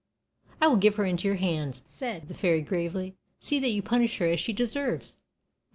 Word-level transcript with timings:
"I 0.59 0.65
will 0.67 0.77
give 0.77 0.95
her 0.95 1.05
into 1.05 1.27
your 1.27 1.37
hands," 1.37 1.83
said 1.87 2.27
the 2.27 2.33
fairy, 2.33 2.63
gravely. 2.63 3.17
"See 3.39 3.59
that 3.59 3.69
you 3.69 3.83
punish 3.83 4.17
her 4.17 4.27
as 4.29 4.39
she 4.39 4.51
deserves." 4.51 5.17